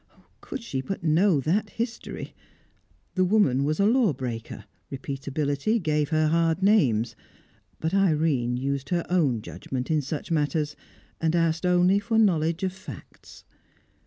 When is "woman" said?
3.23-3.63